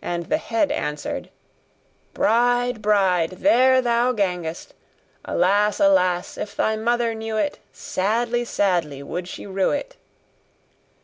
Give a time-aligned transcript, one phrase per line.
[0.00, 1.28] and the head answered:
[2.14, 4.74] 'Bride, bride, there thou gangest!
[5.24, 5.80] Alas!
[5.80, 6.38] alas!
[6.38, 9.96] if thy mother knew it, Sadly, sadly, would she rue it.